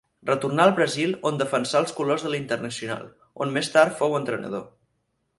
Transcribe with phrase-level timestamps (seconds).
[0.27, 3.03] Retornà al Brasil on defensà els colors de l'Internacional,
[3.45, 4.65] on més tard en fou entrenador.